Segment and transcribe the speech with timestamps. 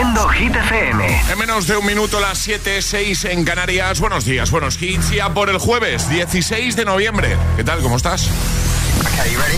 [0.00, 1.22] Haciendo Hit FM.
[1.30, 4.00] En menos de un minuto, las 7, 6 en Canarias.
[4.00, 5.10] Buenos días, buenos hits.
[5.10, 7.36] Ya por el jueves, 16 de noviembre.
[7.54, 7.82] ¿Qué tal?
[7.82, 8.26] ¿Cómo estás?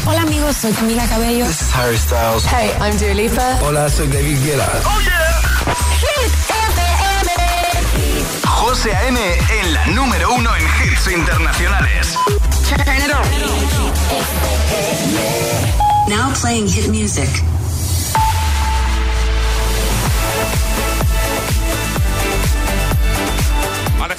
[0.04, 1.46] Hola amigos, soy Camila Cabello.
[1.46, 2.44] This is Harry Styles.
[2.46, 3.56] Hey, I'm Dua Lipa.
[3.62, 4.68] Hola, soy David Guetta.
[4.85, 5.40] ¡Oh, yeah!
[6.01, 7.31] Hit FM.
[8.45, 9.21] José A.M.
[9.61, 12.19] en la número uno en hits internacionales.
[12.69, 13.22] Turn it on.
[16.09, 17.30] Now playing hit music.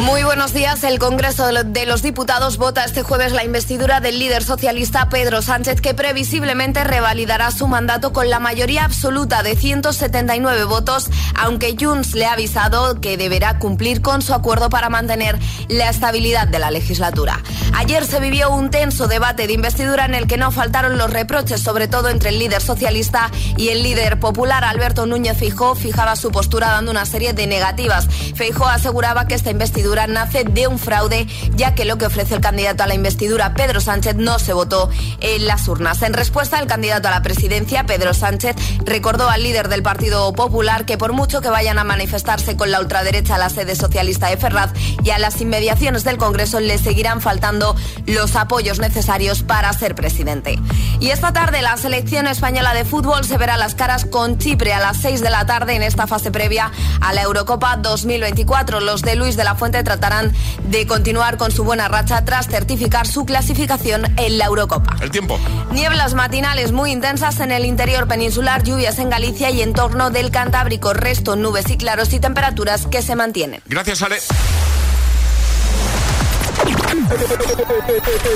[0.00, 0.82] Muy buenos días.
[0.84, 5.80] El Congreso de los Diputados vota este jueves la investidura del líder socialista Pedro Sánchez,
[5.80, 12.24] que previsiblemente revalidará su mandato con la mayoría absoluta de 179 votos, aunque Junts le
[12.26, 17.42] ha avisado que deberá cumplir con su acuerdo para mantener la estabilidad de la legislatura.
[17.74, 21.60] Ayer se vivió un tenso debate de investidura en el que no faltaron los reproches,
[21.60, 24.64] sobre todo entre el líder socialista y el líder popular.
[24.64, 28.08] Alberto Núñez Fijó fijaba su postura dando una serie de negativas.
[28.34, 32.40] Feijó aseguraba que esta investidura nace de un fraude, ya que lo que ofrece el
[32.40, 36.02] candidato a la investidura, Pedro Sánchez, no se votó en las urnas.
[36.02, 40.84] En respuesta, el candidato a la presidencia, Pedro Sánchez, recordó al líder del Partido Popular
[40.86, 44.36] que por mucho que vayan a manifestarse con la ultraderecha a la sede socialista de
[44.36, 44.72] Ferraz
[45.02, 47.74] y a las inmediaciones del Congreso, le seguirán faltando
[48.06, 50.58] los apoyos necesarios para ser presidente.
[51.00, 54.80] Y esta tarde la selección española de fútbol se verá las caras con Chipre a
[54.80, 58.80] las 6 de la tarde en esta fase previa a la Eurocopa 2024.
[58.80, 60.32] Los de Luis de la Fuente tratarán
[60.64, 64.96] de continuar con su buena racha tras certificar su clasificación en la Eurocopa.
[65.00, 65.38] El tiempo.
[65.72, 70.30] Nieblas matinales muy intensas en el interior peninsular, lluvias en Galicia y en torno del
[70.30, 73.62] Cantábrico, resto nubes y claros y temperaturas que se mantienen.
[73.66, 74.18] Gracias, Ale.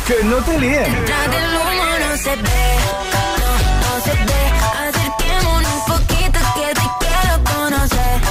[0.06, 1.05] que no te líen.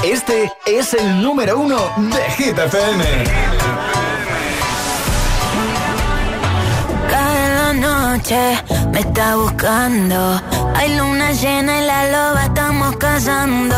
[0.06, 3.04] Este es el número uno de Hit FM.
[7.10, 10.40] Cada noche me está buscando.
[10.76, 13.76] Hay luna llena y la loba estamos cazando.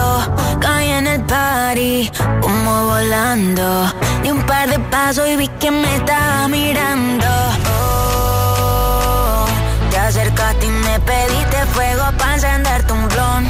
[0.60, 2.10] Caí en el party,
[2.42, 3.90] como volando.
[4.22, 7.26] Di un par de pasos y vi que me estaba mirando.
[7.72, 9.46] Oh,
[9.90, 13.44] te acercaste y me pediste fuego para encenderte un blon.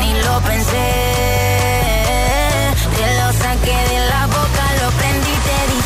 [0.00, 1.13] Ni lo pensé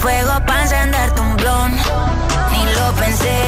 [0.00, 1.72] fuego para encenderte un blon.
[2.52, 3.38] Ni lo pensé.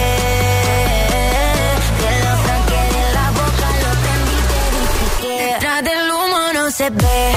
[2.01, 6.71] Te lo saqué de la boca, lo prendí, te dije que detrás del humo no
[6.71, 7.33] se ve,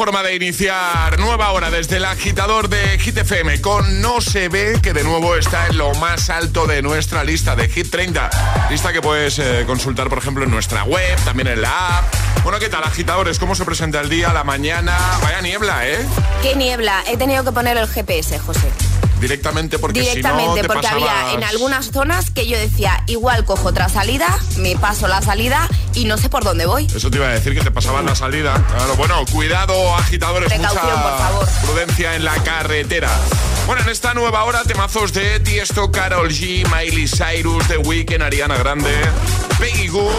[0.00, 4.78] forma de iniciar nueva hora desde el agitador de Hit FM con No se ve,
[4.82, 8.30] que de nuevo está en lo más alto de nuestra lista de Hit 30.
[8.70, 12.14] Lista que puedes eh, consultar, por ejemplo, en nuestra web, también en la app.
[12.42, 13.38] Bueno, ¿qué tal, agitadores?
[13.38, 14.96] ¿Cómo se presenta el día, la mañana?
[15.22, 15.98] Vaya niebla, ¿eh?
[16.40, 17.04] ¿Qué niebla?
[17.06, 18.70] He tenido que poner el GPS, José.
[19.20, 23.04] Directamente porque Directamente, si no te porque pasabas- había en algunas zonas que yo decía,
[23.06, 25.68] igual cojo otra salida, me paso la salida
[26.00, 26.86] y no sé por dónde voy.
[26.94, 28.54] Eso te iba a decir que te pasaban la salida.
[28.74, 31.48] Claro, bueno, cuidado, agitadores, Precaución, mucha por favor.
[31.66, 33.10] prudencia en la carretera.
[33.66, 38.56] Bueno, en esta nueva hora, temazos de Tiesto, Carol G, Miley Cyrus, The Weeknd, Ariana
[38.56, 38.90] Grande,
[39.58, 40.10] Peggy Goo,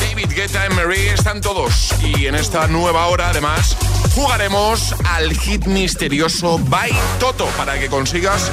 [0.00, 1.94] David Guetta y Marie, están todos.
[2.02, 3.76] Y en esta nueva hora, además,
[4.16, 6.90] jugaremos al hit misterioso By
[7.20, 8.50] Toto para que consigas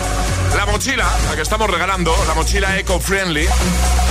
[0.55, 3.47] la mochila, la que estamos regalando, la mochila eco-friendly.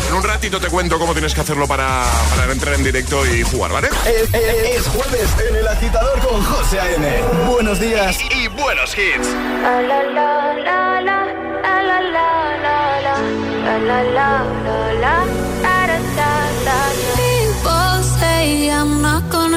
[0.09, 2.05] En un ratito te cuento cómo tienes que hacerlo para,
[2.37, 3.88] para entrar en directo y jugar, ¿vale?
[4.06, 7.23] Es, es- es jueves en el agitador con José A.M.
[7.49, 8.19] Buenos días.
[8.31, 9.29] Y buenos hits.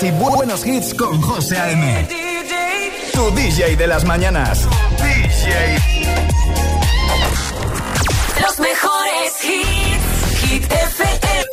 [0.00, 2.06] Días y bu- buenos hits con José A.M.
[3.12, 4.66] Tu DJ de las mañanas.
[8.42, 11.44] Los mejores hits, Hit FM.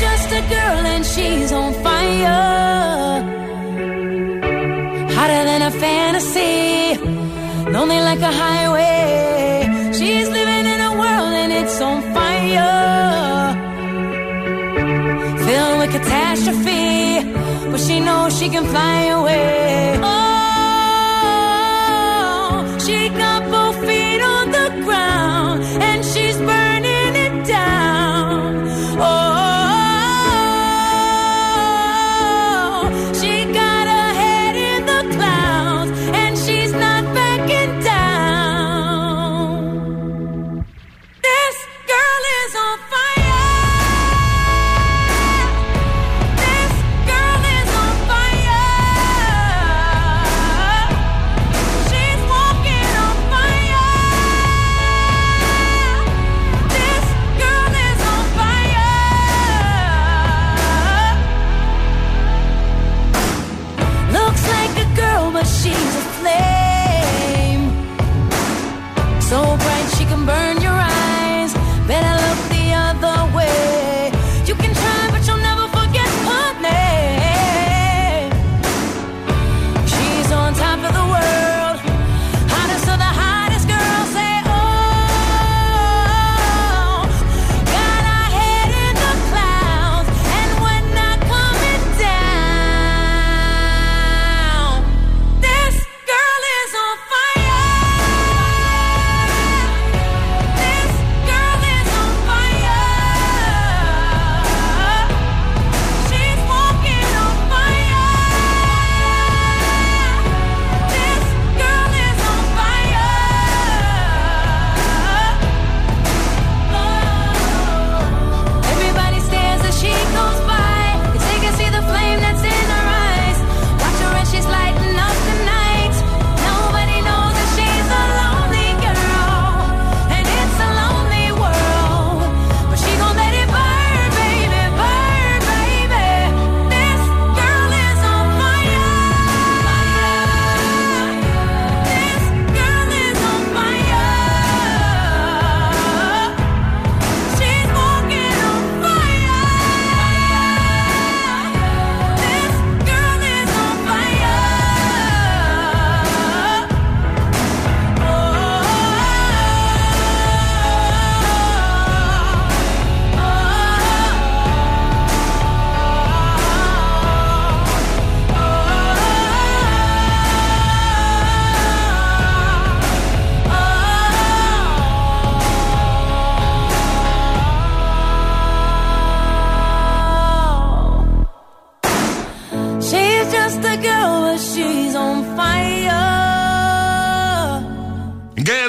[0.00, 3.22] Just a girl and she's on fire.
[5.16, 6.98] Hotter than a fantasy,
[7.72, 8.81] lonely like a highway.
[18.42, 19.61] She can fly away.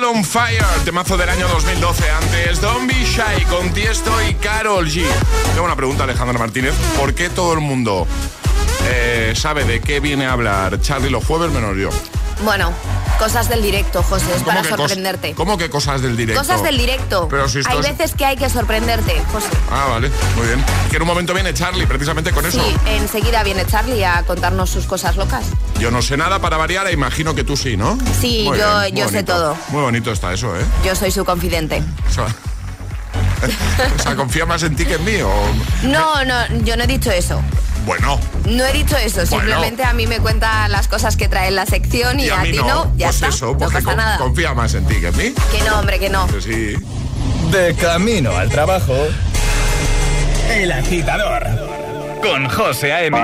[0.04, 2.10] Girl on Fire, temazo del año 2012.
[2.12, 5.06] Antes, Don't Be Shy con Tiesto y Carol G.
[5.54, 6.74] Tengo una pregunta, Alejandra Martínez.
[6.98, 8.06] ¿Por qué todo el mundo
[8.86, 11.90] eh, sabe de qué viene a hablar Charlie los jueves menos yo?
[12.44, 12.74] Bueno,
[13.20, 15.34] cosas del directo, José, es para sorprenderte.
[15.34, 16.42] ¿Cómo que cosas del directo?
[16.42, 17.28] Cosas del directo.
[17.30, 19.48] Pero si Hay veces que hay que sorprenderte, José.
[19.72, 20.64] Ah, vale, muy bien.
[20.90, 22.60] Que en un momento viene Charlie, precisamente con eso.
[22.62, 25.46] Sí, enseguida viene Charlie a contarnos sus cosas locas.
[25.80, 27.98] Yo no sé nada para variar e imagino que tú sí, ¿no?
[28.20, 29.58] Sí, yo, yo sé todo.
[29.70, 30.64] Muy bonito está eso, ¿eh?
[30.86, 31.82] Yo soy su confidente.
[34.00, 35.22] O sea, ¿confía más en ti que en mí?
[35.22, 35.34] O...
[35.84, 37.42] No, no, yo no he dicho eso.
[37.86, 38.20] Bueno.
[38.46, 41.66] No he dicho eso, simplemente a mí me cuenta las cosas que trae en la
[41.66, 43.28] sección y, a, ti no, ya pues está.
[43.28, 44.18] Eso, no pasa nada.
[44.18, 45.34] confía más en ti que en mí.
[45.52, 46.28] Que no, hombre, que no.
[46.28, 46.76] Que sí.
[47.52, 48.96] De camino al trabajo,
[50.50, 51.44] El Agitador,
[52.22, 53.18] con José A.M.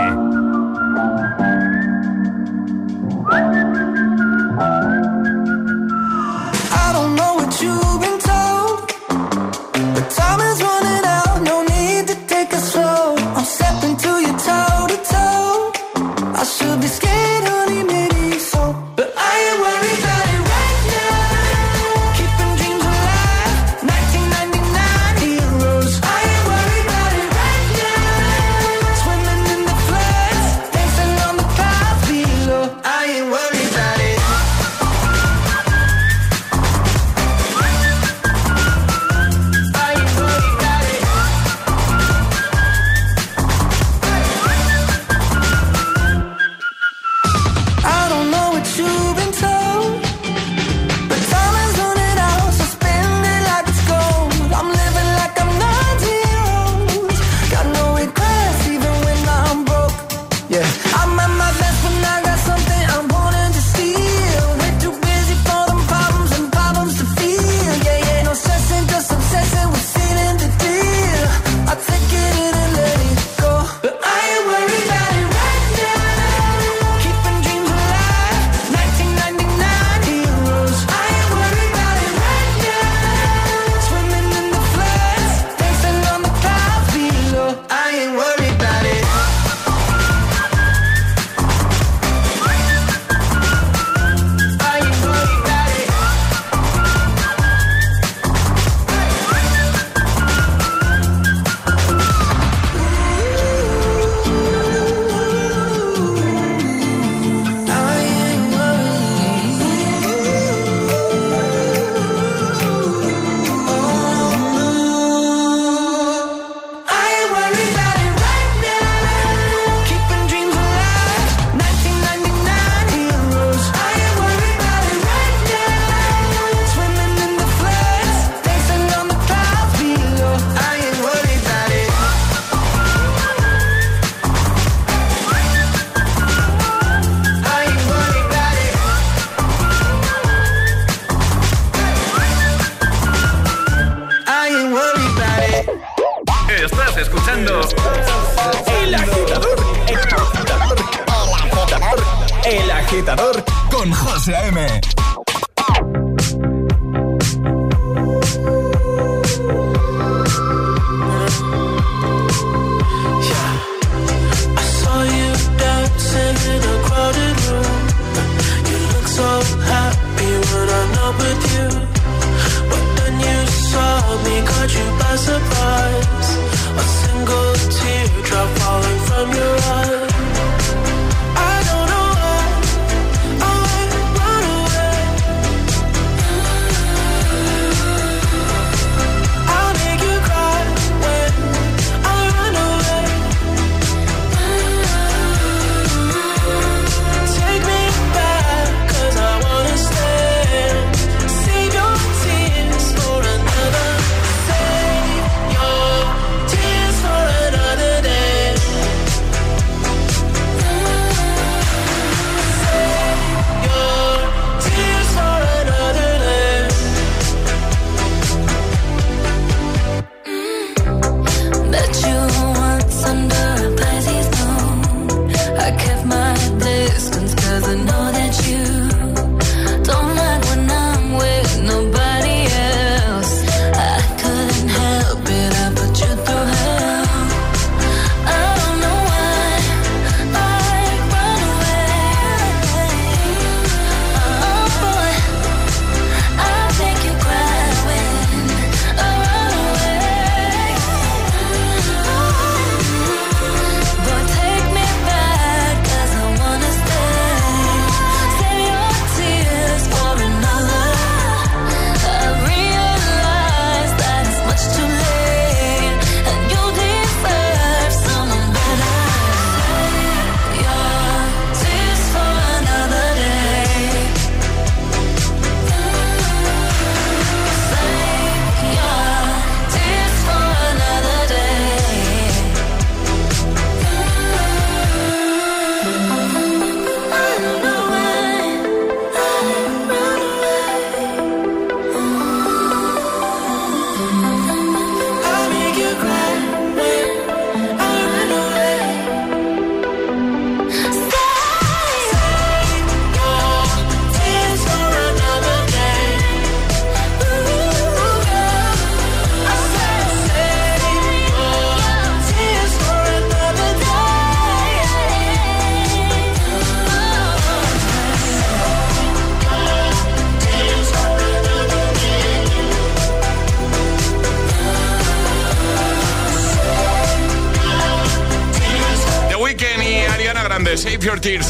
[174.75, 174.98] you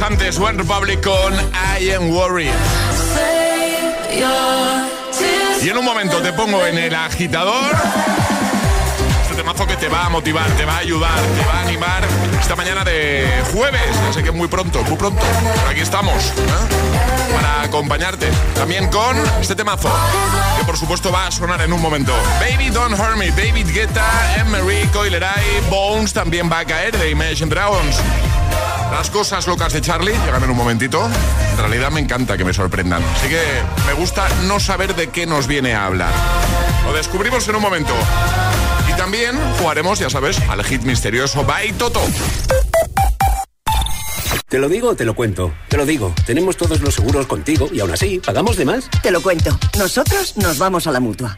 [0.02, 1.34] Antes, One Republic con
[1.80, 2.52] I Am Worried.
[5.62, 7.76] Y en un momento te pongo en el agitador
[9.40, 12.04] temazo que te va a motivar, te va a ayudar, te va a animar
[12.42, 13.96] esta mañana de jueves.
[14.14, 15.22] Sé que muy pronto, muy pronto.
[15.70, 17.34] Aquí estamos ¿eh?
[17.34, 18.28] para acompañarte.
[18.54, 19.90] También con este temazo,
[20.58, 22.12] que por supuesto va a sonar en un momento.
[22.42, 24.06] Baby Don't Hurt Me, David Guetta,
[24.40, 27.96] Emery, Coileray, Bones también va a caer de Imagine Dragons.
[28.92, 31.08] Las cosas locas de Charlie llegan en un momentito.
[31.52, 33.04] En realidad me encanta que me sorprendan.
[33.16, 33.42] Así que
[33.86, 36.12] me gusta no saber de qué nos viene a hablar.
[36.86, 37.94] Lo descubrimos en un momento.
[38.90, 42.02] Y también jugaremos, ya sabes, al hit misterioso Bye Toto.
[44.50, 45.54] ¿Te lo digo o te lo cuento?
[45.68, 46.14] Te lo digo.
[46.26, 48.90] Tenemos todos los seguros contigo y aún así, ¿pagamos de más?
[49.04, 49.58] Te lo cuento.
[49.78, 51.38] Nosotros nos vamos a la mutua.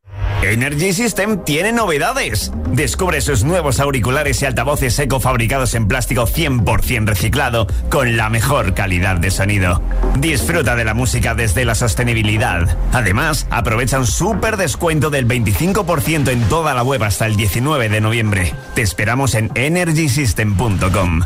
[0.43, 2.51] Energy System tiene novedades.
[2.71, 8.73] Descubre sus nuevos auriculares y altavoces eco fabricados en plástico 100% reciclado con la mejor
[8.73, 9.81] calidad de sonido.
[10.19, 12.77] Disfruta de la música desde la sostenibilidad.
[12.91, 18.01] Además, aprovecha un súper descuento del 25% en toda la web hasta el 19 de
[18.01, 18.53] noviembre.
[18.73, 21.21] Te esperamos en energysystem.com.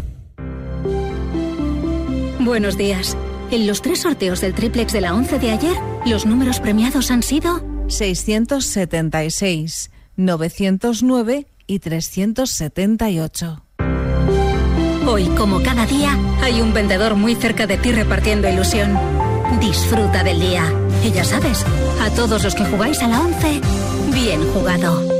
[2.39, 3.17] Buenos días.
[3.51, 5.75] En los tres sorteos del triplex de la 11 de ayer,
[6.05, 13.61] los números premiados han sido 676, 909 y 378.
[15.07, 18.97] Hoy, como cada día, hay un vendedor muy cerca de ti repartiendo ilusión.
[19.61, 20.63] Disfruta del día.
[21.03, 21.63] Y ya sabes,
[22.01, 23.61] a todos los que jugáis a la 11,
[24.13, 25.14] bien jugado.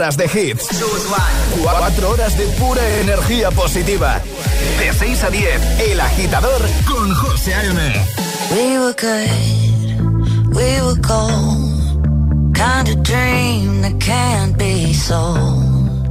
[0.00, 0.66] Horas de hits.
[1.62, 4.18] 4 horas de pura energía positiva.
[4.78, 7.92] De 6 a 10, El Agitador con José A.M.
[8.50, 12.54] We were good, we were gold.
[12.54, 16.08] Kind of dream that can't be sold.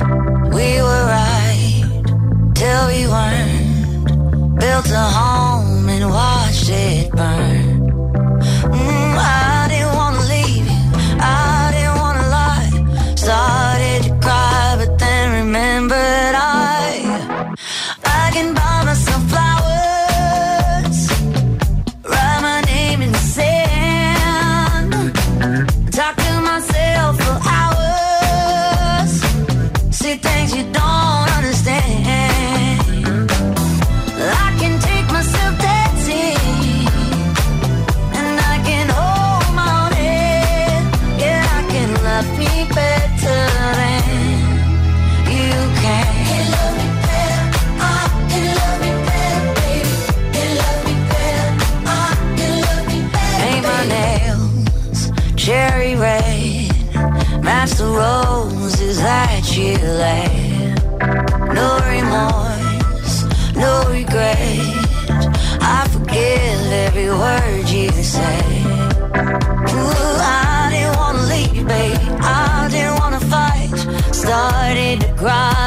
[0.54, 1.84] We were right
[2.54, 4.60] till we weren't.
[4.60, 7.69] Built a home and watched it burn.
[60.00, 64.48] No remorse, no regret.
[65.60, 68.64] I forgive every word you say.
[69.76, 72.00] Ooh, I didn't wanna leave, babe.
[72.22, 73.76] I didn't wanna fight.
[74.16, 75.59] Started to cry,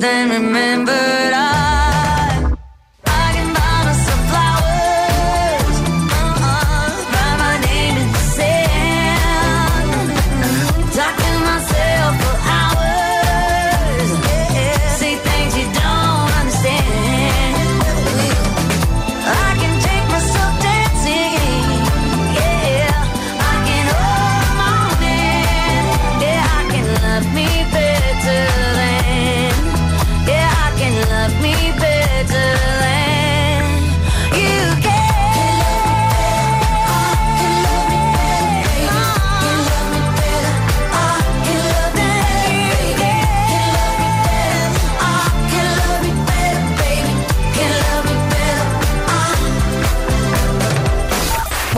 [0.00, 1.29] then remember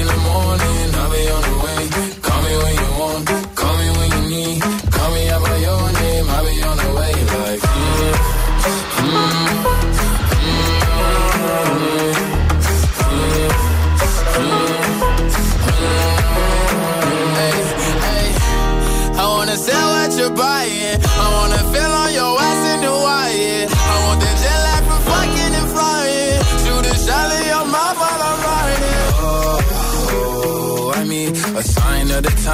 [0.00, 1.49] In the morning, I'll be on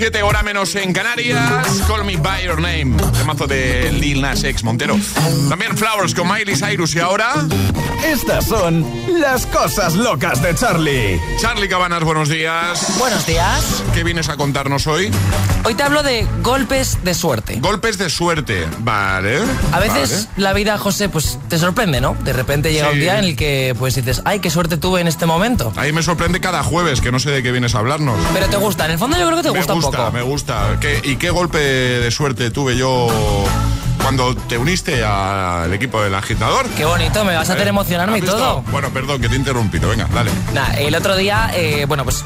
[0.00, 1.82] 7.27, hora menos en Canarias.
[1.86, 2.96] Call me by your name.
[3.18, 4.96] Temazo de Lil Nas X Montero.
[5.50, 7.34] También Flowers con Miley Cyrus y ahora.
[8.02, 8.86] Estas son
[9.20, 11.20] las cosas locas de Charlie.
[11.38, 12.98] Charlie Cabanas, buenos días.
[12.98, 13.82] Buenos días.
[13.92, 15.10] ¿Qué vienes a contarnos hoy?
[15.64, 17.56] Hoy te hablo de golpes de suerte.
[17.60, 19.40] Golpes de suerte, vale.
[19.72, 22.16] A veces la vida, José, pues te sorprende, ¿no?
[22.24, 22.94] De repente llega Sí.
[22.94, 25.74] un día en el que pues dices, ay, qué suerte tuve en este momento.
[25.76, 28.18] Ahí me sorprende cada jueves, que no sé de qué vienes a hablarnos.
[28.32, 30.12] Pero te gusta, en el fondo yo creo que te gusta, gusta, un poco.
[30.12, 30.78] me gusta.
[30.80, 33.08] ¿Qué- ¿Y qué golpe de suerte tuve yo
[34.02, 36.66] cuando te uniste al equipo del agitador.
[36.70, 38.62] Qué bonito, me vas a hacer Eh, emocionarme y todo.
[38.70, 39.88] Bueno, perdón, que te he interrumpido.
[39.90, 40.30] Venga, dale.
[40.54, 42.24] Nah, el otro día, eh, bueno, pues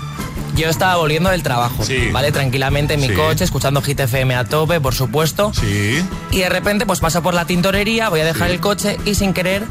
[0.55, 2.31] yo estaba volviendo del trabajo, ¿vale?
[2.31, 3.15] Tranquilamente en mi Sí.
[3.15, 5.53] coche, escuchando Hit FM a tope, por supuesto.
[5.53, 6.01] Sí.
[6.31, 9.33] Y de repente, pues paso por la tintorería, voy a dejar el coche y sin
[9.35, 9.65] querer,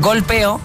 [0.00, 0.58] golpeo,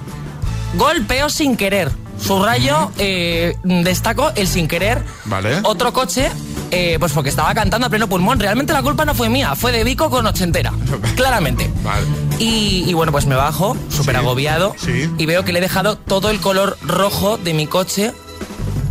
[0.76, 1.92] golpeo sin querer.
[2.20, 5.04] Subrayo, eh, destaco el sin querer.
[5.26, 5.60] Vale.
[5.64, 6.32] Otro coche,
[6.72, 8.40] eh, pues porque estaba cantando a pleno pulmón.
[8.40, 10.74] Realmente la culpa no fue mía, fue de Vico con ochentera.
[11.16, 11.72] claramente.
[11.84, 12.06] Vale.
[12.40, 14.76] Y, y bueno, pues me bajo, súper agobiado,
[15.18, 18.14] y veo que le he dejado todo el color rojo de mi coche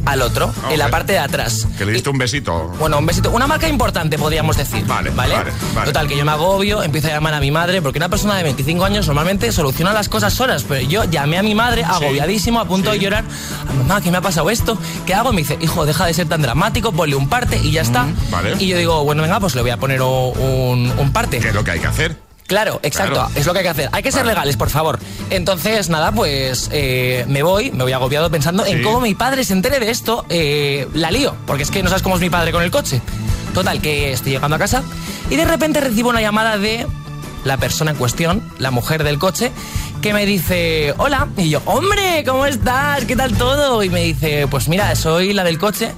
[0.07, 1.66] al otro, en la parte de atrás.
[1.77, 2.69] Que le diste un besito.
[2.79, 3.31] Bueno, un besito.
[3.31, 4.85] Una marca importante, podríamos decir.
[4.87, 5.35] Vale, ¿vale?
[5.35, 5.87] vale, vale.
[5.87, 8.45] Total, que yo me agobio, empiezo a llamar a mi madre, porque una persona de
[8.45, 12.64] 25 años normalmente soluciona las cosas solas, pero yo llamé a mi madre agobiadísimo, a
[12.66, 13.25] punto de llorar.
[13.79, 14.79] Mamá, ¿qué me ha pasado esto?
[15.05, 15.33] ¿Qué hago?
[15.33, 18.07] Me dice, hijo, deja de ser tan dramático, ponle un parte y ya está.
[18.31, 18.55] vale.
[18.59, 21.38] Y yo digo, bueno, venga, pues le voy a poner un, un parte.
[21.40, 22.26] ¿Qué es lo que hay que hacer?
[22.47, 23.31] Claro, exacto, Claro.
[23.35, 23.89] es lo que hay que hacer.
[23.93, 24.99] Hay que ser legales, por favor.
[25.31, 29.53] Entonces, nada, pues eh, me voy, me voy agobiado pensando en cómo mi padre se
[29.53, 32.53] entere de esto, eh, la lío, porque es que no sabes cómo es mi padre
[32.53, 33.01] con el coche.
[33.53, 34.83] Total, que estoy llegando a casa
[35.31, 36.87] y de repente recibo una llamada de
[37.45, 39.51] la persona en cuestión, la mujer del coche,
[40.07, 43.05] que me dice, hola, y yo, hombre, ¿cómo estás?
[43.07, 43.83] ¿Qué tal todo?
[43.83, 45.90] Y me dice, pues mira, soy la del coche.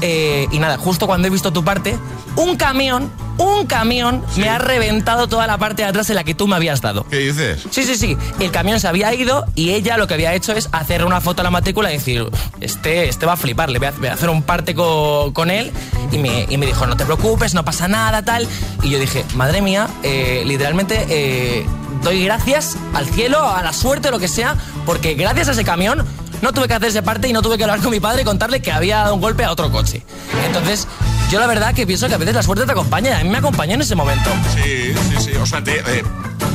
[0.00, 1.96] Eh, y nada, justo cuando he visto tu parte,
[2.34, 6.34] un camión, un camión me ha reventado toda la parte de atrás en la que
[6.34, 7.06] tú me habías dado.
[7.08, 7.62] ¿Qué dices?
[7.70, 8.16] Sí, sí, sí.
[8.40, 11.42] El camión se había ido y ella lo que había hecho es hacer una foto
[11.42, 12.26] a la matrícula y decir,
[12.60, 15.50] este, este va a flipar, le voy a, voy a hacer un parte co- con
[15.52, 15.70] él.
[16.10, 18.48] Y me, y me dijo, no te preocupes, no pasa nada, tal.
[18.82, 21.64] Y yo dije, madre mía, eh, literalmente eh,
[22.02, 26.04] doy gracias al cielo, a la suerte, lo que sea, porque gracias a ese camión
[26.42, 28.24] no tuve que hacer ese parte y no tuve que hablar con mi padre y
[28.24, 30.02] contarle que había dado un golpe a otro coche.
[30.46, 30.88] Entonces,
[31.30, 33.18] yo la verdad que pienso que a veces la suerte te acompaña.
[33.18, 34.28] A mí me acompañó en ese momento.
[34.54, 35.36] Sí, sí, sí.
[35.36, 36.04] O sea, te, eh,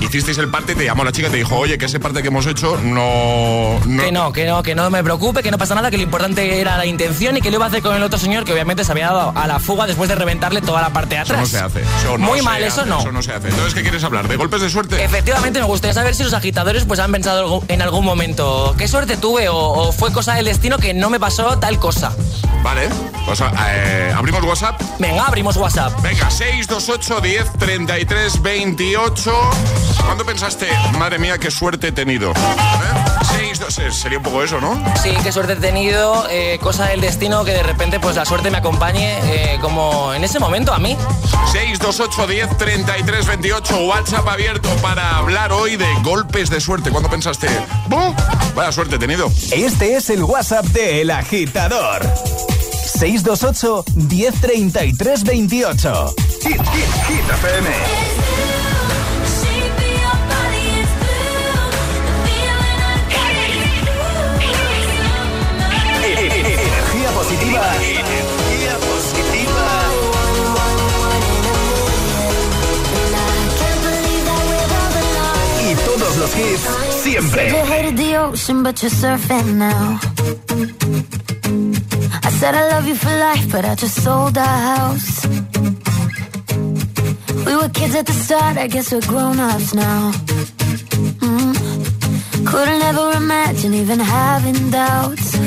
[0.02, 2.28] hicisteis el parte, te llamó la chica y te dijo, oye, que ese parte que
[2.30, 3.80] hemos hecho no...
[3.86, 6.04] no Que no, que no, que no me preocupe, que no pasa nada, que lo
[6.04, 8.54] importante era la intención y que lo iba a hacer con el otro señor que
[8.54, 11.34] obviamente se había dado a la fuga después de reventarle toda la parte de Eso
[11.34, 11.52] atrás.
[11.52, 11.82] no se hace.
[11.82, 13.00] Eso no Muy se mal, eso no.
[13.00, 13.50] Eso no se hace.
[13.50, 14.28] Entonces, ¿qué quieres hablar?
[14.28, 15.04] ¿De golpes de suerte?
[15.04, 19.18] Efectivamente, me gustaría saber si los agitadores pues han pensado en algún momento qué suerte
[19.18, 22.12] tuve o, o fue cosa del destino que no me pasó tal cosa.
[22.64, 22.90] Vale.
[23.26, 24.82] Pues eh, abrimos WhatsApp.
[25.00, 25.94] Venga, abrimos WhatsApp.
[26.02, 29.32] Venga, 628 10 33 28.
[30.06, 32.32] ¿Cuándo pensaste, madre mía, qué suerte he tenido?
[32.32, 32.98] ¿Eh?
[33.38, 34.82] 628, sería un poco eso, ¿no?
[35.02, 38.50] Sí, qué suerte he tenido, eh, cosa del destino que de repente pues la suerte
[38.50, 40.98] me acompañe eh, como en ese momento a mí.
[41.52, 46.90] 628 10 33 28 WhatsApp abierto para hablar hoy de golpes de suerte.
[46.92, 47.48] ¿Cuándo pensaste?
[47.88, 48.14] ¡Buh!
[48.56, 49.32] Vaya suerte he tenido.
[49.52, 52.02] Este es el WhatsApp de El Agitador.
[52.98, 56.16] 628 1033 28.
[56.42, 56.62] Hit, hit,
[57.08, 58.57] hit FM.
[67.28, 67.76] Positiva.
[67.76, 69.68] Energía positiva.
[75.70, 76.64] Y todos los hits
[77.04, 77.52] siempre.
[82.24, 85.26] I said I love you for life, but I just sold our house.
[87.46, 90.12] We were kids at the start, I guess we're grown ups now.
[91.20, 91.56] Mm.
[92.46, 95.27] Couldn't ever imagine even having doubts,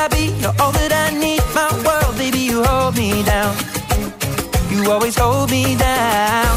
[0.00, 0.32] I be?
[0.40, 3.54] You're all that I need, my world, baby, you hold me down.
[4.70, 6.56] You always hold me down.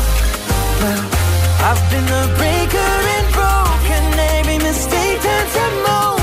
[0.79, 1.03] Well,
[1.67, 4.03] I've been the breaker and broken.
[4.39, 6.22] Every mistake turns to moments.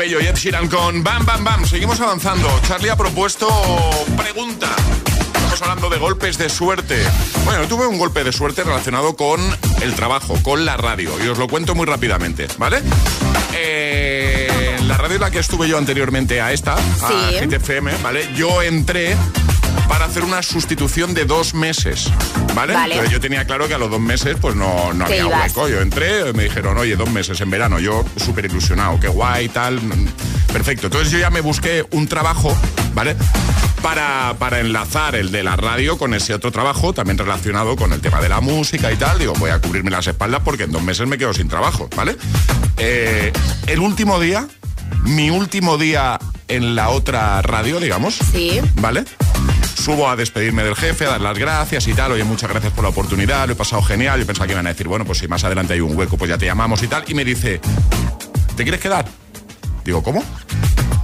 [0.00, 1.66] Cabello y Ed Sheeran con Bam Bam Bam.
[1.66, 2.48] Seguimos avanzando.
[2.66, 3.46] Charlie ha propuesto
[4.16, 4.74] pregunta.
[5.34, 7.04] Estamos hablando de golpes de suerte.
[7.44, 9.42] Bueno, tuve un golpe de suerte relacionado con
[9.82, 11.12] el trabajo, con la radio.
[11.22, 12.80] Y os lo cuento muy rápidamente, ¿vale?
[13.52, 17.36] Eh, la radio en la que estuve yo anteriormente a esta, Sí.
[17.36, 18.26] a GTFM, ¿vale?
[18.34, 19.18] Yo entré
[20.10, 22.10] hacer una sustitución de dos meses,
[22.52, 22.74] ¿vale?
[22.74, 22.94] Vale.
[22.94, 25.54] Entonces yo tenía claro que a los dos meses pues no, no había ibas.
[25.54, 25.68] hueco.
[25.68, 27.78] Yo entré, me dijeron, oye, dos meses en verano.
[27.78, 29.80] Yo súper ilusionado, qué guay, tal.
[30.52, 30.88] Perfecto.
[30.88, 32.56] Entonces yo ya me busqué un trabajo,
[32.92, 33.14] ¿vale?
[33.82, 38.00] Para, para enlazar el de la radio con ese otro trabajo, también relacionado con el
[38.00, 39.16] tema de la música y tal.
[39.20, 42.16] Digo, voy a cubrirme las espaldas porque en dos meses me quedo sin trabajo, ¿vale?
[42.78, 43.32] Eh,
[43.68, 44.48] el último día,
[45.04, 48.18] mi último día en la otra radio, digamos.
[48.32, 48.60] Sí.
[48.74, 49.04] ¿Vale?
[49.80, 52.12] Subo a despedirme del jefe, a dar las gracias y tal.
[52.12, 54.20] Oye, muchas gracias por la oportunidad, lo he pasado genial.
[54.20, 56.28] Yo pensaba que iban a decir, bueno, pues si más adelante hay un hueco, pues
[56.28, 57.02] ya te llamamos y tal.
[57.06, 57.62] Y me dice,
[58.56, 59.06] ¿te quieres quedar?
[59.82, 60.22] Digo, ¿cómo?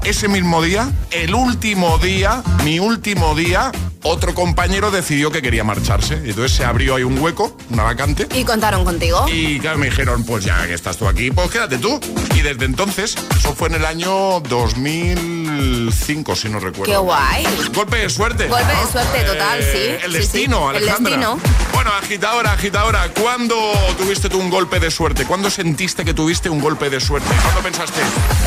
[0.04, 3.72] Ese mismo día, el último día, mi último día,
[4.02, 6.14] otro compañero decidió que quería marcharse.
[6.14, 8.28] Entonces se abrió ahí un hueco, una vacante.
[8.34, 9.26] Y contaron contigo.
[9.32, 11.98] Y claro, me dijeron, pues ya que estás tú aquí, pues quédate tú.
[12.34, 16.92] Y desde entonces, eso fue en el año 2005, si no recuerdo.
[16.92, 17.46] Qué guay.
[17.74, 18.46] Golpe de suerte.
[18.48, 19.78] Golpe de suerte total, sí.
[19.78, 20.18] El Sí, sí.
[20.18, 21.10] destino, El Alejandra.
[21.16, 21.38] destino.
[21.72, 23.56] Bueno, agitadora, agitadora, ¿cuándo
[23.98, 25.24] tuviste tú un golpe de suerte?
[25.24, 27.28] ¿Cuándo sentiste que tuviste un golpe de suerte?
[27.42, 28.00] ¿Cuándo pensaste,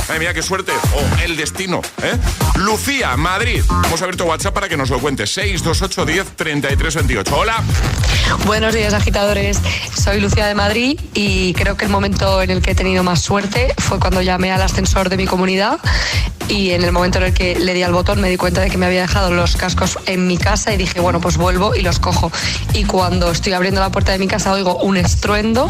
[0.10, 0.72] ay, mira qué suerte?
[0.96, 2.18] O el destino, ¿eh?
[2.56, 3.64] Lucía, Madrid.
[3.86, 5.32] Hemos abierto WhatsApp para que nos lo cuentes.
[5.40, 7.38] 628 10 33 28.
[7.38, 7.64] Hola.
[8.46, 9.62] Buenos días, agitadores.
[9.96, 13.22] Soy Lucía de Madrid y creo que el momento en el que he tenido más
[13.22, 15.80] suerte fue cuando llamé al ascensor de mi comunidad
[16.50, 18.70] y en el momento en el que le di al botón me di cuenta de
[18.70, 21.82] que me había dejado los cascos en mi casa y dije, bueno, pues vuelvo y
[21.82, 22.32] los cojo.
[22.74, 25.70] Y cuando estoy abriendo la puerta de mi casa oigo un estruendo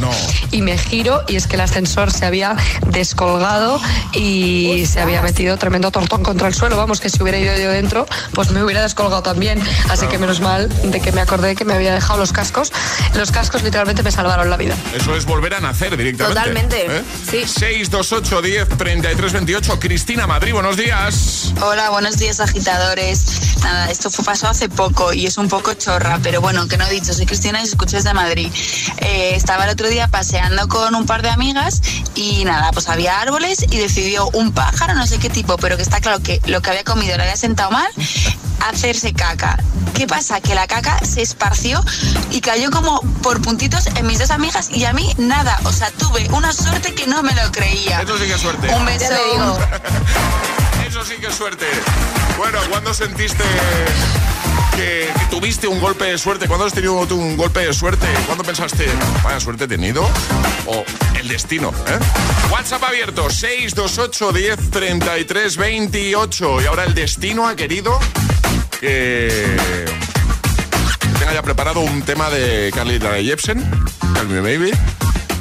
[0.52, 2.56] y me giro y es que el ascensor se había
[2.88, 3.80] descolgado
[4.14, 6.78] y se había metido tremendo tortón contra el suelo.
[6.78, 9.59] Vamos, que si hubiera ido yo dentro, pues me hubiera descolgado también.
[9.90, 12.72] Así que menos mal de que me acordé que me había dejado los cascos.
[13.16, 14.76] Los cascos literalmente me salvaron la vida.
[14.94, 16.40] Eso es volver a nacer directamente.
[16.40, 17.04] Totalmente, ¿eh?
[17.30, 17.48] sí.
[17.48, 19.80] 628 10 33 28.
[19.80, 21.54] Cristina Madrid, buenos días.
[21.62, 23.60] Hola, buenos días agitadores.
[23.64, 26.86] Nada, esto fue, pasó hace poco y es un poco chorra, pero bueno, que no
[26.86, 28.52] he dicho, soy Cristina y escucho desde Madrid.
[28.98, 31.82] Eh, estaba el otro día paseando con un par de amigas
[32.16, 35.84] y nada, pues había árboles y decidió un pájaro, no sé qué tipo, pero que
[35.84, 37.90] está claro que lo que había comido le había sentado mal,
[38.68, 39.49] hacerse caca.
[39.96, 40.40] ¿Qué pasa?
[40.42, 41.84] Que la caca se esparció
[42.32, 45.60] y cayó como por puntitos en mis dos amigas y a mí nada.
[45.66, 48.02] O sea, tuve una suerte que no me lo creía.
[48.02, 48.74] Eso sí que es suerte.
[48.74, 49.06] Un beso.
[50.88, 51.66] Eso sí que es suerte.
[52.38, 53.44] Bueno, ¿cuándo sentiste
[54.76, 56.48] que, que tuviste un golpe de suerte?
[56.48, 58.08] ¿Cuándo has tenido tú un golpe de suerte?
[58.26, 58.88] ¿Cuándo pensaste,
[59.24, 60.04] vaya suerte he tenido?
[60.66, 60.84] O
[61.20, 62.00] el destino, ¿eh?
[62.52, 66.62] WhatsApp abierto, 628 10 33 28.
[66.62, 68.00] Y ahora el destino ha querido
[68.80, 69.86] que
[71.20, 73.70] tenga ya preparado un tema de Carly Rae Jepsen,
[74.14, 74.72] Call Me Baby.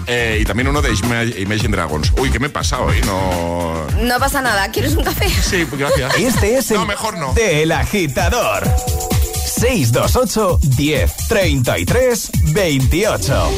[0.07, 2.13] eh, y también uno de Ima- Imagine Dragons.
[2.19, 3.01] Uy, ¿qué me he pasado hoy?
[3.05, 3.87] No.
[4.03, 4.71] No pasa nada.
[4.71, 5.29] ¿Quieres un café?
[5.29, 6.15] Sí, pues gracias.
[6.17, 7.33] Este es el No, mejor no.
[7.35, 8.65] del agitador.
[9.59, 13.51] 628 10 33 28.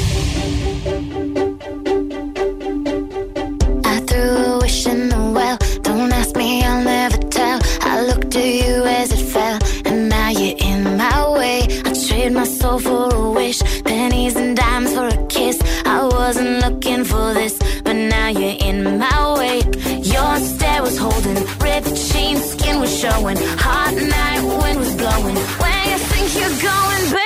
[23.01, 23.37] Showing.
[23.39, 25.37] Hot night, wind was blowing.
[25.37, 27.20] Where you think you're going, baby?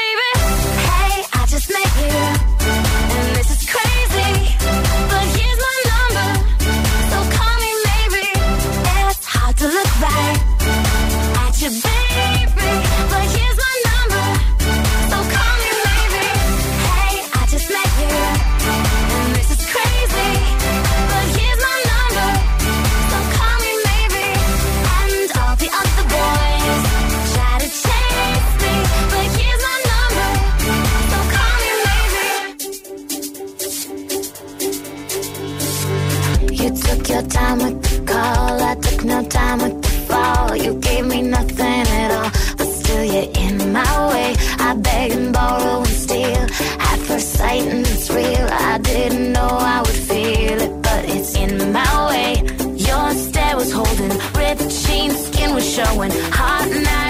[55.54, 56.10] Was showing.
[56.32, 57.03] Hot night,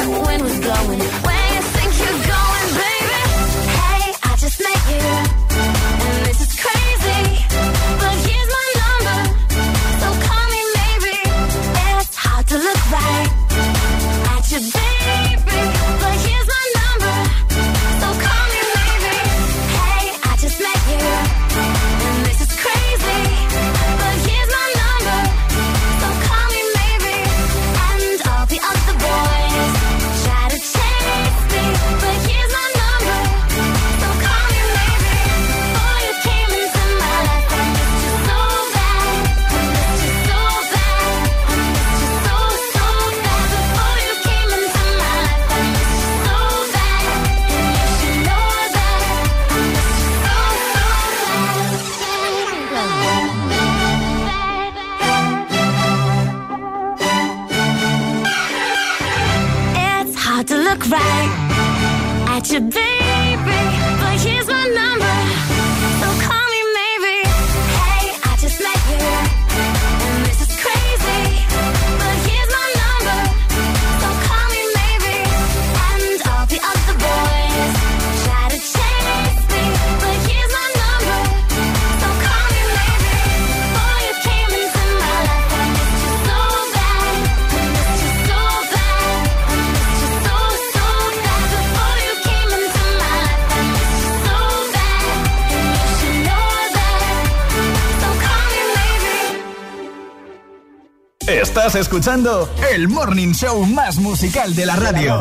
[101.74, 105.20] Estás escuchando el morning show más musical de la radio.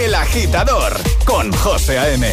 [0.00, 0.92] El agitador
[1.24, 2.26] con José A.M.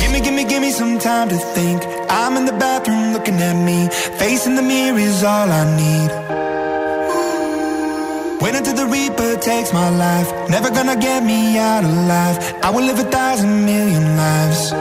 [0.00, 1.84] Gimme, gimme, gimme some time to think.
[2.10, 3.88] I'm in the bathroom looking at me.
[4.18, 6.10] Facing the mirror is all I need.
[8.40, 10.32] Wait until the Reaper takes my life.
[10.48, 12.38] Never gonna get me out alive.
[12.60, 14.72] I will live a thousand million lives.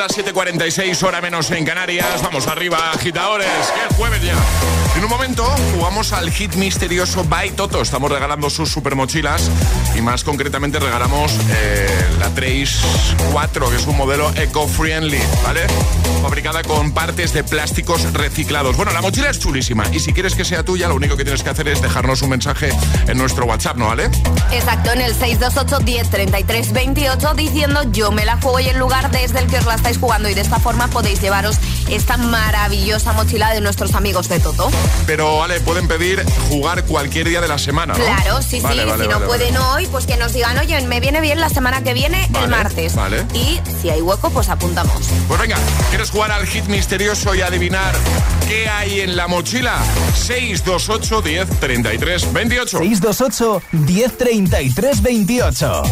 [0.00, 2.22] Las 7.46, hora menos en Canarias.
[2.22, 4.34] Vamos arriba, agitadores, que es jueves ya.
[4.96, 5.44] En un momento
[5.74, 7.82] jugamos al hit misterioso By Toto.
[7.82, 9.50] Estamos regalando sus super mochilas
[9.94, 11.86] y más concretamente regalamos eh,
[12.18, 12.78] la Trace
[13.32, 15.66] 4, que es un modelo eco-friendly, ¿vale?
[16.22, 18.76] Fabricada con partes de plásticos reciclados.
[18.76, 21.42] Bueno, la mochila es chulísima y si quieres que sea tuya, lo único que tienes
[21.42, 22.70] que hacer es dejarnos un mensaje
[23.06, 24.10] en nuestro WhatsApp, ¿no, vale?
[24.50, 29.10] Exacto, en el 628 10 33 28 diciendo yo me la juego y el lugar
[29.10, 31.56] desde el que os la estáis jugando y de esta forma podéis llevaros
[31.90, 34.70] esta maravillosa mochila de nuestros amigos de Toto.
[35.06, 38.04] Pero, vale, pueden pedir jugar cualquier día de la semana, ¿no?
[38.04, 38.88] Claro, sí, Vale, sí.
[38.88, 41.48] vale, si no vale, pueden hoy, pues que nos digan, oye, me viene bien la
[41.48, 42.94] semana que viene, Vale, el martes.
[42.94, 43.24] vale.
[43.34, 45.08] Y si hay hueco, pues apuntamos.
[45.28, 45.56] Pues venga,
[45.90, 47.94] ¿quieres jugar al hit misterioso y adivinar
[48.48, 49.78] qué hay en la mochila?
[50.14, 52.78] 628 10 33 28.
[52.78, 55.82] 628 1033 28.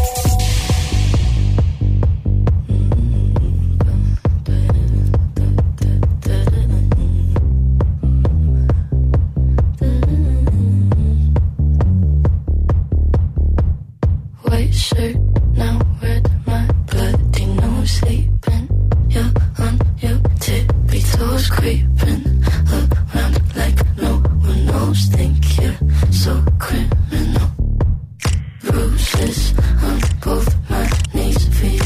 [29.19, 29.53] Bruises
[29.83, 31.79] on both my knees for you.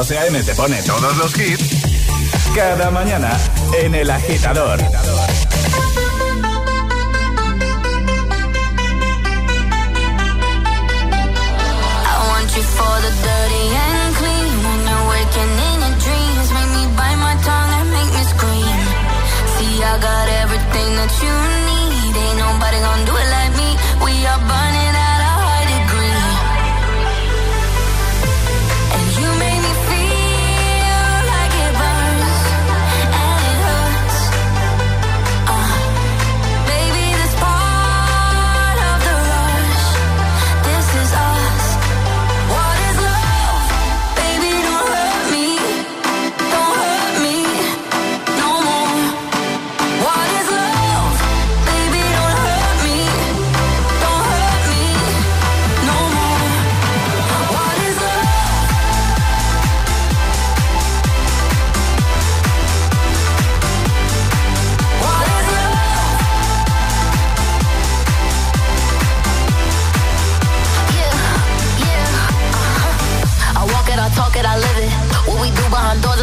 [0.00, 0.42] José A.M.
[0.42, 1.62] te pone todos los hits
[2.54, 3.38] cada mañana
[3.78, 4.80] en El Agitador.
[4.80, 4.86] I
[12.28, 16.84] want you for the dirty and clean When you're waking in your dreams Make me
[16.96, 18.80] bite my tongue and make me scream
[19.52, 21.34] See, I got everything that you
[21.68, 23.39] need Ain't nobody gonna do it like that.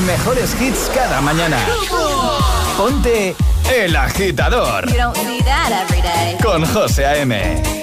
[0.00, 1.58] mejores hits cada mañana.
[2.76, 3.34] Ponte
[3.72, 4.88] El Agitador.
[4.88, 6.36] You don't see that every day.
[6.42, 7.80] Con José A.M.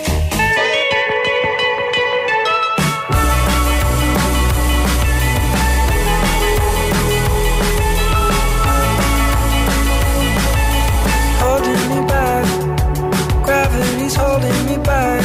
[13.43, 15.24] Gravity's holding me back.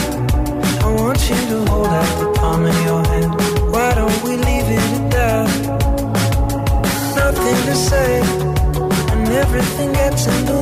[0.84, 3.01] I want you to hold out the palm of your
[9.54, 10.61] everything gets in the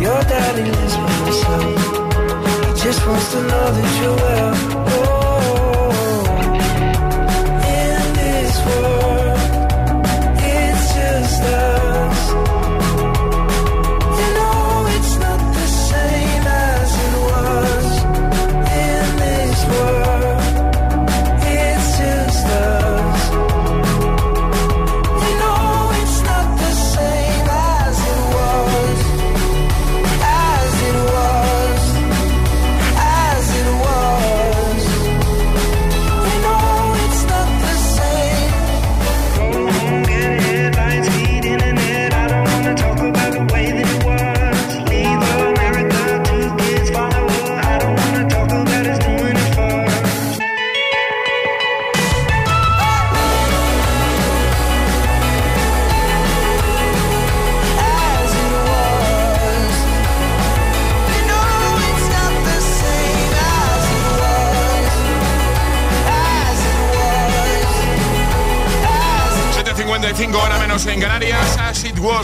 [0.00, 1.64] your daddy lives by himself.
[2.66, 4.87] He just wants to know that you're well.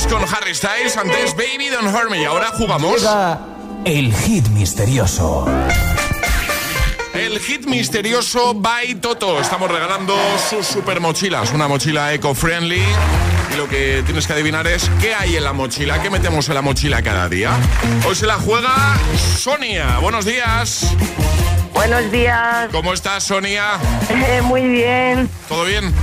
[0.02, 0.96] Con Harry Styles.
[0.96, 2.20] Antes Baby Don't Hurt Me.
[2.20, 3.00] Y ahora jugamos.
[3.00, 3.38] Llega
[3.84, 5.46] el hit misterioso.
[7.14, 9.40] El hit misterioso by Toto.
[9.40, 10.16] Estamos regalando
[10.50, 11.52] sus super mochilas.
[11.52, 12.82] Una mochila eco-friendly.
[13.52, 16.56] Y lo que tienes que adivinar es qué hay en la mochila, qué metemos en
[16.56, 17.52] la mochila cada día.
[18.04, 18.98] Hoy se la juega
[19.38, 19.98] Sonia.
[20.00, 20.92] Buenos días.
[21.72, 22.68] Buenos días.
[22.72, 23.78] ¿Cómo estás, Sonia?
[24.08, 25.30] Eh, muy bien.
[25.48, 25.94] ¿Todo bien?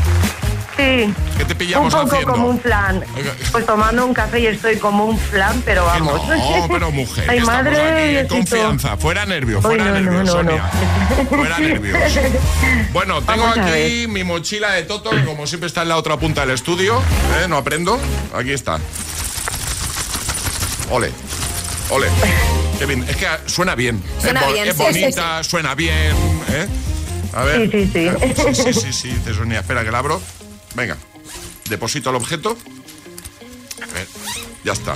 [0.82, 1.14] Sí.
[1.38, 2.32] ¿Qué te pillamos un poco haciendo?
[2.34, 3.04] como un flan.
[3.52, 6.28] Pues tomando un café y estoy como un flan, pero vamos.
[6.28, 8.36] No, pero mujer, Ay, madre, aquí en Diosito.
[8.36, 8.98] confianza.
[8.98, 10.32] Fuera nervios, fuera no, nervios, no, no.
[10.32, 10.72] Sonia.
[11.30, 11.98] Fuera nervios.
[12.94, 16.18] Bueno, tengo Vamos aquí mi mochila de Toto, que como siempre está en la otra
[16.18, 17.00] punta del estudio.
[17.42, 17.48] ¿eh?
[17.48, 17.98] No aprendo.
[18.36, 18.80] Aquí está.
[20.90, 21.10] Ole.
[21.90, 22.08] Ole.
[22.78, 23.06] Qué bien.
[23.08, 24.04] Es que suena bien.
[24.20, 26.16] Suena es, bo- bien, es sí, sí, bonita, suena bien.
[26.50, 26.68] ¿eh?
[27.34, 27.72] A ver.
[27.72, 28.54] Sí, sí, sí.
[28.54, 28.92] Sí, sí, sí,
[29.24, 29.56] sí.
[29.56, 30.22] Espera que la abro.
[30.76, 30.98] Venga.
[31.70, 32.58] Deposito el objeto.
[33.82, 34.08] A ver.
[34.64, 34.96] Ya está.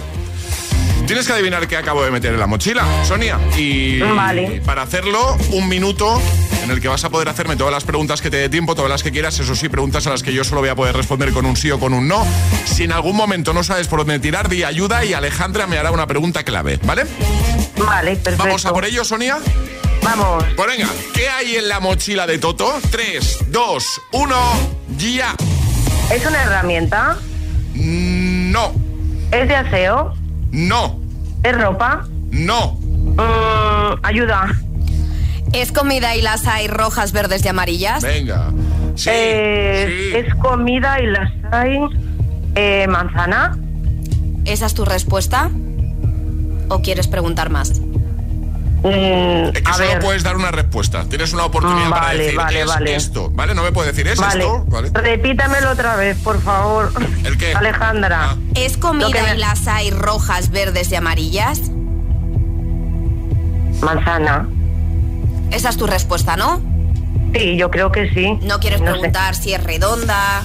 [1.08, 3.40] Tienes que adivinar qué acabo de meter en la mochila, Sonia.
[3.56, 4.62] Y Vale.
[4.66, 6.20] para hacerlo, un minuto
[6.64, 8.90] en el que vas a poder hacerme todas las preguntas que te dé tiempo, todas
[8.90, 9.40] las que quieras.
[9.40, 11.70] Eso sí, preguntas a las que yo solo voy a poder responder con un sí
[11.70, 12.26] o con un no.
[12.66, 15.92] Si en algún momento no sabes por dónde tirar, di ayuda y Alejandra me hará
[15.92, 17.06] una pregunta clave, ¿vale?
[17.78, 18.44] Vale, perfecto.
[18.44, 19.38] ¿Vamos a por ello, Sonia?
[20.02, 20.44] Vamos.
[20.56, 22.80] Pues venga, ¿qué hay en la mochila de Toto?
[22.90, 24.36] 3, 2, 1,
[24.98, 25.36] ya.
[26.12, 27.18] ¿Es una herramienta?
[27.76, 28.72] No,
[29.32, 30.14] ¿Es de aseo?
[30.52, 31.00] no,
[31.44, 32.08] ¿Es ropa?
[32.32, 32.74] no.
[32.82, 34.48] Mm, ayuda.
[35.54, 38.04] ¿Es comida y las hay rojas, verdes y amarillas?
[38.04, 38.52] Venga.
[38.96, 41.78] Sí, Eh, ¿Es comida y las hay?
[42.56, 43.58] Eh, ¿Manzana?
[44.46, 45.50] ¿Esa es tu respuesta?
[46.70, 47.82] ¿O quieres preguntar más?
[48.86, 50.00] Mm, Es que a solo ver.
[50.00, 51.06] puedes dar una respuesta.
[51.10, 52.96] Tienes una oportunidad Mm, para vale, decir vale, es vale.
[52.96, 53.56] esto, ¿vale?
[53.56, 54.44] No me puedes decir es Vale.
[54.44, 54.90] esto, ¿vale?
[54.94, 56.92] Repítamelo otra vez, por favor.
[57.24, 57.54] ¿El qué?
[57.56, 58.36] Alejandra.
[58.54, 61.62] ¿Es Lo que comida me- y las hay rojas, verdes y amarillas?
[63.82, 64.48] Manzana.
[65.52, 66.62] Esa es tu respuesta, ¿no?
[67.34, 68.38] Sí, yo creo que sí.
[68.44, 68.92] No quieres No sé.
[69.00, 70.44] preguntar si es redonda.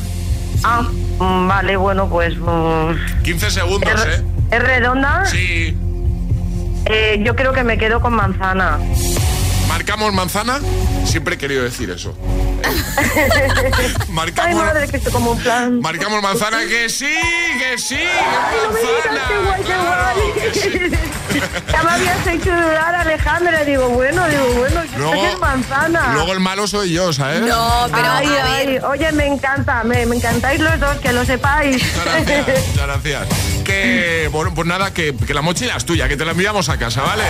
[0.65, 0.83] Ah,
[1.19, 2.37] mm, vale, bueno, pues.
[2.39, 4.25] mm, 15 segundos, ¿es, ¿eh?
[4.51, 5.25] ¿Es redonda?
[5.27, 5.77] Sí.
[6.87, 8.79] Eh, yo creo que me quedo con manzana.
[9.69, 10.61] ¿Marcamos manzana?
[11.05, 12.15] Siempre he querido decir eso.
[12.97, 15.81] Ay, Marcamos, madre, que estoy como un plan.
[15.81, 17.07] marcamos manzana, que sí,
[17.59, 19.29] que sí, Ay, no me digas, manzana.
[19.29, 21.11] qué guay, qué claro, que.
[21.73, 23.65] Ya me habías hecho dudar, Alejandra.
[23.65, 26.11] Digo, bueno, digo, bueno, yo Luego- es manzana.
[26.13, 27.43] Luego el malo soy yo, ¿sabes?
[27.43, 28.85] No, pero ay, a ay, ver.
[28.85, 31.77] oye, me encanta, me, me encantáis los dos, que lo sepáis.
[31.83, 33.29] Muchas gracias, muchas gracias.
[33.65, 36.77] Que, bueno, pues nada, que, que la mochila es tuya, que te la enviamos a
[36.79, 37.23] casa, ¿vale?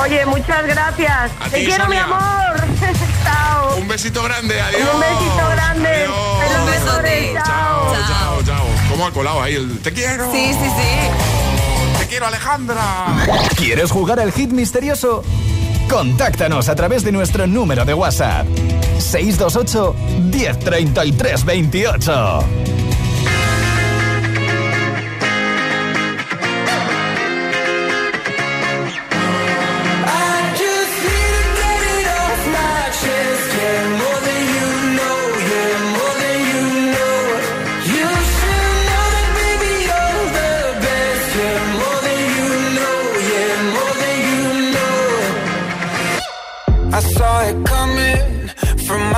[0.00, 1.30] Oye, muchas gracias.
[1.40, 2.04] A Te ti, quiero, mi Sonia.
[2.04, 2.64] amor.
[3.34, 3.76] Chao.
[3.78, 4.82] Un besito grande, adiós.
[4.94, 5.88] Un besito grande.
[5.88, 6.34] Adiós.
[7.34, 7.94] Chao.
[7.94, 8.66] Chao, chao, chao.
[8.90, 10.30] ¿Cómo ha colado ahí el te quiero?
[10.32, 11.98] Sí, sí, sí.
[11.98, 12.82] Te quiero, Alejandra.
[13.56, 15.24] ¿Quieres jugar al hit misterioso?
[15.88, 18.46] Contáctanos a través de nuestro número de WhatsApp.
[18.98, 19.94] 628
[20.30, 22.44] 1033 28.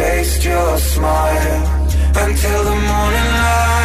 [0.00, 1.62] taste your smile
[2.24, 3.79] until the morning light.